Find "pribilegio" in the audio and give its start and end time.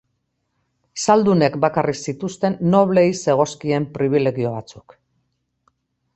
3.99-4.57